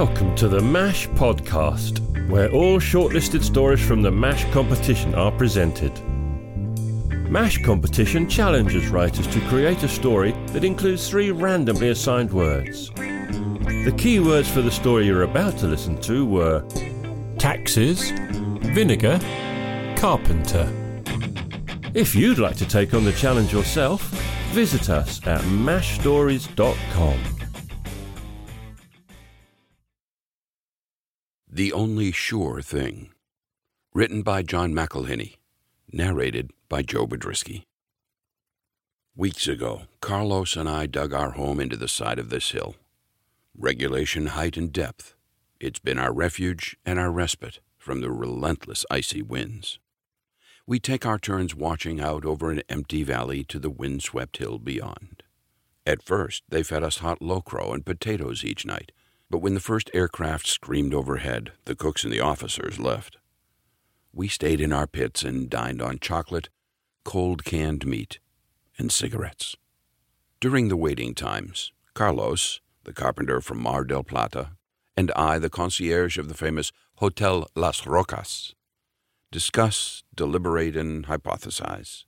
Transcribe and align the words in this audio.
Welcome 0.00 0.34
to 0.36 0.48
the 0.48 0.62
MASH 0.62 1.08
podcast, 1.08 2.00
where 2.30 2.50
all 2.52 2.80
shortlisted 2.80 3.42
stories 3.42 3.86
from 3.86 4.00
the 4.00 4.10
MASH 4.10 4.50
competition 4.50 5.14
are 5.14 5.30
presented. 5.30 5.92
MASH 7.30 7.62
competition 7.62 8.26
challenges 8.26 8.88
writers 8.88 9.26
to 9.26 9.40
create 9.48 9.82
a 9.82 9.88
story 9.88 10.32
that 10.52 10.64
includes 10.64 11.06
three 11.10 11.30
randomly 11.32 11.90
assigned 11.90 12.32
words. 12.32 12.88
The 12.94 13.94
key 13.98 14.20
words 14.20 14.48
for 14.50 14.62
the 14.62 14.70
story 14.70 15.04
you're 15.04 15.24
about 15.24 15.58
to 15.58 15.66
listen 15.66 16.00
to 16.00 16.24
were 16.24 16.64
taxes, 17.36 18.10
vinegar, 18.72 19.20
carpenter. 19.98 20.66
If 21.92 22.14
you'd 22.14 22.38
like 22.38 22.56
to 22.56 22.66
take 22.66 22.94
on 22.94 23.04
the 23.04 23.12
challenge 23.12 23.52
yourself, 23.52 24.00
visit 24.54 24.88
us 24.88 25.20
at 25.26 25.42
mashstories.com. 25.42 27.39
The 31.60 31.74
Only 31.74 32.10
Sure 32.10 32.62
Thing. 32.62 33.10
Written 33.92 34.22
by 34.22 34.40
John 34.40 34.72
McElhinney. 34.72 35.36
Narrated 35.92 36.52
by 36.70 36.80
Joe 36.80 37.06
Biedrzycki. 37.06 37.64
Weeks 39.14 39.46
ago, 39.46 39.82
Carlos 40.00 40.56
and 40.56 40.66
I 40.66 40.86
dug 40.86 41.12
our 41.12 41.32
home 41.32 41.60
into 41.60 41.76
the 41.76 41.86
side 41.86 42.18
of 42.18 42.30
this 42.30 42.52
hill. 42.52 42.76
Regulation 43.54 44.28
height 44.28 44.56
and 44.56 44.72
depth. 44.72 45.14
It's 45.60 45.78
been 45.78 45.98
our 45.98 46.14
refuge 46.14 46.78
and 46.86 46.98
our 46.98 47.10
respite 47.10 47.60
from 47.76 48.00
the 48.00 48.10
relentless 48.10 48.86
icy 48.90 49.20
winds. 49.20 49.78
We 50.66 50.80
take 50.80 51.04
our 51.04 51.18
turns 51.18 51.54
watching 51.54 52.00
out 52.00 52.24
over 52.24 52.50
an 52.50 52.62
empty 52.70 53.02
valley 53.02 53.44
to 53.44 53.58
the 53.58 53.68
windswept 53.68 54.38
hill 54.38 54.58
beyond. 54.58 55.24
At 55.84 56.02
first, 56.02 56.42
they 56.48 56.62
fed 56.62 56.82
us 56.82 57.00
hot 57.00 57.20
locro 57.20 57.74
and 57.74 57.84
potatoes 57.84 58.46
each 58.46 58.64
night 58.64 58.92
but 59.30 59.38
when 59.38 59.54
the 59.54 59.60
first 59.60 59.90
aircraft 59.94 60.46
screamed 60.46 60.92
overhead, 60.92 61.52
the 61.64 61.76
cooks 61.76 62.02
and 62.02 62.12
the 62.12 62.20
officers 62.20 62.80
left. 62.80 63.16
We 64.12 64.26
stayed 64.26 64.60
in 64.60 64.72
our 64.72 64.88
pits 64.88 65.22
and 65.22 65.48
dined 65.48 65.80
on 65.80 66.00
chocolate, 66.00 66.48
cold 67.04 67.44
canned 67.44 67.86
meat, 67.86 68.18
and 68.76 68.90
cigarettes. 68.90 69.56
During 70.40 70.68
the 70.68 70.76
waiting 70.76 71.14
times, 71.14 71.70
Carlos, 71.94 72.60
the 72.84 72.92
carpenter 72.92 73.40
from 73.40 73.60
Mar 73.60 73.84
del 73.84 74.02
Plata, 74.02 74.50
and 74.96 75.12
I, 75.12 75.38
the 75.38 75.48
concierge 75.48 76.18
of 76.18 76.28
the 76.28 76.34
famous 76.34 76.72
Hotel 76.96 77.48
Las 77.54 77.86
Rocas, 77.86 78.54
discuss, 79.30 80.02
deliberate, 80.14 80.76
and 80.76 81.06
hypothesize. 81.06 82.04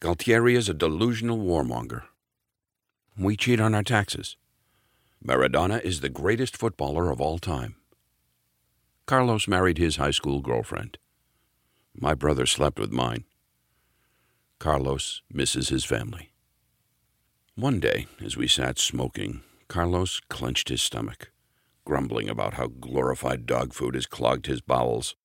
Galtieri 0.00 0.56
is 0.56 0.68
a 0.68 0.74
delusional 0.74 1.38
warmonger. 1.38 2.04
We 3.16 3.36
cheat 3.36 3.60
on 3.60 3.74
our 3.74 3.82
taxes. 3.82 4.36
Maradona 5.24 5.82
is 5.82 6.00
the 6.00 6.08
greatest 6.08 6.56
footballer 6.56 7.10
of 7.10 7.20
all 7.20 7.38
time. 7.38 7.76
Carlos 9.04 9.46
married 9.46 9.76
his 9.76 9.96
high 9.96 10.12
school 10.12 10.40
girlfriend. 10.40 10.96
My 11.94 12.14
brother 12.14 12.46
slept 12.46 12.78
with 12.78 12.90
mine. 12.90 13.24
Carlos 14.58 15.20
misses 15.30 15.68
his 15.68 15.84
family. 15.84 16.32
One 17.54 17.80
day, 17.80 18.06
as 18.24 18.38
we 18.38 18.48
sat 18.48 18.78
smoking, 18.78 19.42
Carlos 19.68 20.20
clenched 20.30 20.70
his 20.70 20.80
stomach, 20.80 21.30
grumbling 21.84 22.30
about 22.30 22.54
how 22.54 22.68
glorified 22.68 23.44
dog 23.44 23.74
food 23.74 23.96
has 23.96 24.06
clogged 24.06 24.46
his 24.46 24.62
bowels. 24.62 25.16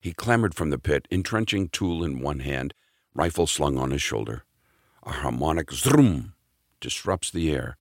He 0.00 0.12
clambered 0.12 0.56
from 0.56 0.70
the 0.70 0.78
pit, 0.78 1.06
entrenching 1.08 1.68
tool 1.68 2.02
in 2.02 2.20
one 2.20 2.40
hand, 2.40 2.74
rifle 3.14 3.46
slung 3.46 3.78
on 3.78 3.92
his 3.92 4.02
shoulder. 4.02 4.44
A 5.04 5.12
harmonic 5.12 5.72
zrum 5.72 6.34
disrupts 6.80 7.30
the 7.30 7.52
air 7.52 7.76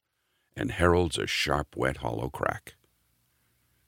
and 0.56 0.72
heralds 0.72 1.18
a 1.18 1.28
sharp, 1.28 1.76
wet, 1.76 1.98
hollow 1.98 2.30
crack. 2.30 2.76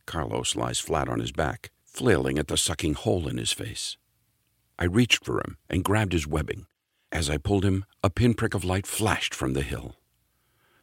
Carlos 0.06 0.56
lies 0.56 0.80
flat 0.80 1.10
on 1.10 1.20
his 1.20 1.32
back, 1.32 1.72
flailing 1.86 2.38
at 2.38 2.48
the 2.48 2.58
sucking 2.58 2.94
hole 2.94 3.28
in 3.28 3.38
his 3.38 3.52
face. 3.52 3.98
I 4.80 4.86
reached 4.86 5.26
for 5.26 5.40
him 5.40 5.58
and 5.70 5.84
grabbed 5.84 6.14
his 6.14 6.28
webbing. 6.28 6.68
As 7.12 7.30
I 7.30 7.38
pulled 7.38 7.66
him, 7.66 7.86
a 8.04 8.10
pinprick 8.10 8.54
of 8.54 8.66
light 8.66 8.86
flashed 8.86 9.34
from 9.34 9.54
the 9.54 9.64
hill. 9.64 9.96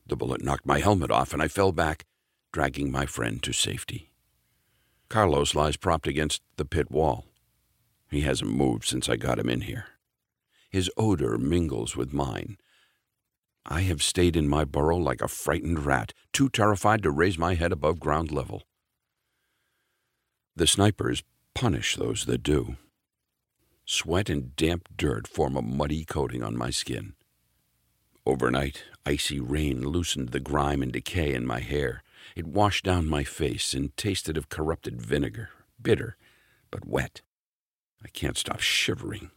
The 0.07 0.17
bullet 0.17 0.43
knocked 0.43 0.67
my 0.67 0.81
helmet 0.81 1.11
off, 1.11 1.33
and 1.33 1.41
I 1.41 1.49
fell 1.49 1.73
back, 1.73 2.05
dragging 2.53 2.91
my 2.91 3.07
friend 3.07 3.43
to 3.43 3.53
safety. 3.53 4.13
Carlos 5.09 5.55
lies 5.55 5.77
propped 5.77 6.07
against 6.07 6.43
the 6.57 6.65
pit 6.65 6.91
wall. 6.91 7.27
He 8.11 8.23
hasn't 8.23 8.51
moved 8.51 8.85
since 8.85 9.09
I 9.09 9.17
got 9.17 9.39
him 9.39 9.49
in 9.49 9.63
here. 9.63 9.87
His 10.71 10.91
odor 10.97 11.39
mingles 11.39 11.97
with 11.97 12.13
mine, 12.13 12.59
I 13.67 13.81
have 13.83 14.03
stayed 14.03 14.37
in 14.37 14.49
my 14.49 14.65
burrow 14.65 14.97
like 14.97 15.23
a 15.23 15.29
frightened 15.29 15.87
rat, 15.87 16.13
too 16.33 16.49
terrified 16.49 17.03
to 17.03 17.11
raise 17.11 17.39
my 17.39 17.55
head 17.55 17.73
above 17.73 17.99
ground 17.99 18.31
level. 18.31 18.63
The 20.55 20.67
snipers 20.67 21.23
punish 21.55 21.97
those 21.97 22.27
that 22.27 22.43
do. 22.43 22.77
Sweat 23.87 24.29
and 24.29 24.55
damp 24.57 24.89
dirt 24.97 25.27
form 25.27 25.57
a 25.57 25.63
muddy 25.63 26.05
coating 26.05 26.43
on 26.43 26.57
my 26.57 26.71
skin. 26.71 27.15
Overnight, 28.27 28.85
icy 29.05 29.41
rain 29.41 29.83
loosened 29.83 30.31
the 30.31 30.41
grime 30.41 30.83
and 30.83 30.93
decay 30.93 31.35
in 31.35 31.47
my 31.47 31.61
hair. 31.61 32.03
It 32.35 32.47
washed 32.47 32.85
down 32.85 33.09
my 33.09 33.25
face 33.25 33.75
and 33.75 33.95
tasted 33.97 34.37
of 34.37 34.49
corrupted 34.49 35.01
vinegar, 35.01 35.51
bitter, 35.81 36.17
but 36.71 36.87
wet. 36.87 37.21
I 38.03 38.09
can't 38.09 38.39
stop 38.39 38.61
shivering. 38.61 39.31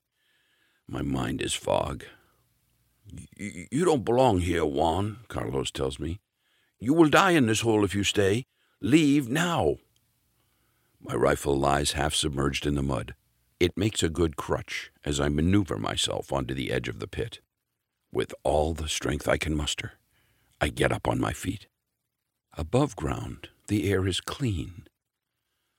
My 0.87 1.01
mind 1.01 1.41
is 1.41 1.53
fog. 1.53 2.05
You 3.39 3.85
don't 3.85 4.05
belong 4.05 4.39
here, 4.39 4.65
Juan, 4.65 5.19
Carlos 5.27 5.71
tells 5.71 5.99
me. 5.99 6.19
You 6.79 6.93
will 6.93 7.09
die 7.09 7.31
in 7.31 7.47
this 7.47 7.61
hole 7.61 7.83
if 7.83 7.93
you 7.93 8.03
stay. 8.03 8.45
Leave 8.81 9.29
now. 9.29 9.77
My 10.99 11.13
rifle 11.13 11.57
lies 11.57 11.91
half 11.91 12.13
submerged 12.13 12.65
in 12.65 12.75
the 12.75 12.81
mud. 12.81 13.15
It 13.59 13.77
makes 13.77 14.03
a 14.03 14.09
good 14.09 14.35
crutch 14.35 14.91
as 15.03 15.19
I 15.19 15.29
maneuver 15.29 15.77
myself 15.77 16.31
onto 16.31 16.53
the 16.53 16.71
edge 16.71 16.87
of 16.87 16.99
the 16.99 17.07
pit. 17.07 17.39
With 18.11 18.33
all 18.43 18.73
the 18.73 18.87
strength 18.87 19.27
I 19.27 19.37
can 19.37 19.55
muster, 19.55 19.93
I 20.59 20.69
get 20.69 20.91
up 20.91 21.07
on 21.07 21.19
my 21.19 21.33
feet. 21.33 21.67
Above 22.57 22.95
ground, 22.95 23.49
the 23.67 23.91
air 23.91 24.07
is 24.07 24.21
clean. 24.21 24.87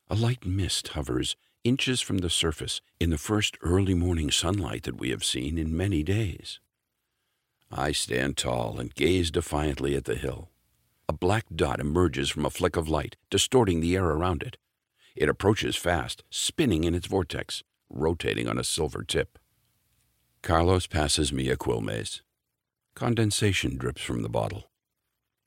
A 0.08 0.14
light 0.14 0.47
mist 0.47 0.88
hovers 0.88 1.36
inches 1.64 2.00
from 2.00 2.18
the 2.18 2.30
surface 2.30 2.80
in 3.00 3.10
the 3.10 3.18
first 3.18 3.58
early 3.62 3.94
morning 3.94 4.30
sunlight 4.30 4.84
that 4.84 4.98
we 4.98 5.10
have 5.10 5.24
seen 5.24 5.58
in 5.58 5.76
many 5.76 6.02
days. 6.02 6.60
I 7.70 7.92
stand 7.92 8.36
tall 8.36 8.78
and 8.78 8.94
gaze 8.94 9.30
defiantly 9.30 9.94
at 9.94 10.04
the 10.04 10.14
hill. 10.14 10.50
A 11.08 11.12
black 11.12 11.46
dot 11.54 11.80
emerges 11.80 12.30
from 12.30 12.44
a 12.44 12.50
flick 12.50 12.76
of 12.76 12.88
light, 12.88 13.16
distorting 13.30 13.80
the 13.80 13.96
air 13.96 14.06
around 14.06 14.42
it. 14.42 14.56
It 15.14 15.28
approaches 15.28 15.76
fast, 15.76 16.22
spinning 16.30 16.84
in 16.84 16.94
its 16.94 17.06
vortex, 17.06 17.62
rotating 17.90 18.48
on 18.48 18.58
a 18.58 18.64
silver 18.64 19.02
tip. 19.02 19.38
Carlos 20.42 20.86
passes 20.86 21.32
me 21.32 21.48
a 21.48 21.56
Quilmes. 21.56 22.20
Condensation 22.94 23.76
drips 23.76 24.02
from 24.02 24.22
the 24.22 24.28
bottle. 24.28 24.70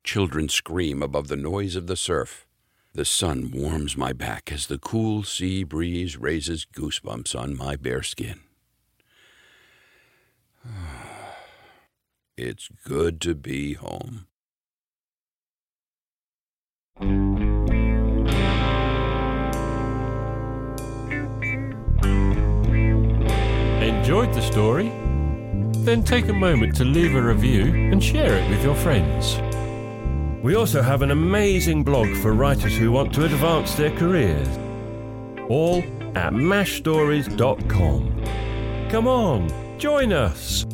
Children 0.03 0.49
scream 0.49 1.01
above 1.01 1.27
the 1.27 1.35
noise 1.35 1.75
of 1.75 1.88
the 1.88 1.95
surf. 1.95 2.45
The 2.93 3.05
sun 3.05 3.51
warms 3.51 3.95
my 3.95 4.13
back 4.13 4.51
as 4.51 4.67
the 4.67 4.79
cool 4.79 5.23
sea 5.23 5.63
breeze 5.63 6.17
raises 6.17 6.65
goosebumps 6.65 7.39
on 7.39 7.55
my 7.55 7.75
bare 7.75 8.03
skin. 8.03 8.41
Ah. 10.63 11.00
It's 12.51 12.67
good 12.85 13.22
to 13.22 13.34
be 13.34 13.75
home. 13.75 14.28
Enjoyed 23.79 24.34
the 24.34 24.41
story? 24.41 24.89
Then 25.85 26.03
take 26.03 26.28
a 26.28 26.34
moment 26.34 26.75
to 26.75 26.83
leave 26.83 27.15
a 27.15 27.21
review 27.21 27.89
and 27.89 28.03
share 28.03 28.36
it 28.36 28.50
with 28.50 28.62
your 28.65 28.75
friends. 28.75 29.39
We 30.44 30.56
also 30.56 30.81
have 30.81 31.03
an 31.03 31.12
amazing 31.12 31.86
blog 31.86 32.13
for 32.18 32.33
writers 32.33 32.77
who 32.77 32.92
want 32.92 33.13
to 33.13 33.24
advance 33.24 33.75
their 33.75 33.92
careers. 33.92 34.50
All 35.48 35.77
at 36.18 36.33
mashstories.com. 36.33 38.89
Come 38.89 39.07
on, 39.07 39.80
join 39.80 40.12
us! 40.12 40.65